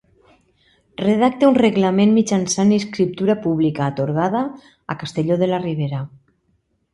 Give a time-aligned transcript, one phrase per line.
[1.01, 4.43] Redacte un reglament mitjançant escriptura pública, atorgada
[4.95, 6.03] a Castelló de la Ribera.